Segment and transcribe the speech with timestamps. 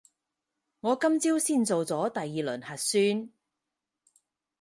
[0.79, 2.25] 我今朝先做咗第二
[2.57, 3.31] 輪核酸